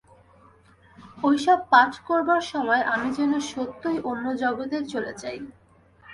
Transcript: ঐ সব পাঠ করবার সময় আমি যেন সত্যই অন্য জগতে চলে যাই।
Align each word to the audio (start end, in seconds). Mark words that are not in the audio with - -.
ঐ 1.23 1.29
সব 1.37 1.59
পাঠ 1.69 1.91
করবার 2.07 2.41
সময় 2.43 2.83
আমি 2.93 3.09
যেন 3.13 3.31
সত্যই 3.51 3.97
অন্য 4.01 4.25
জগতে 4.35 4.77
চলে 4.85 5.11
যাই। 5.13 5.39